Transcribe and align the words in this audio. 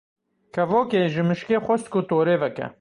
Kevokê, 0.53 1.01
ji 1.13 1.23
mişkê 1.27 1.57
xwest 1.65 1.87
ku 1.93 1.99
torê 2.09 2.35
veke. 2.41 2.67